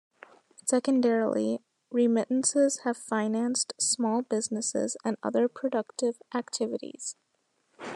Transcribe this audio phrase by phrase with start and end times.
[0.65, 1.59] Secondarily,
[1.91, 7.15] remittances have financed small businesses and other productive activities.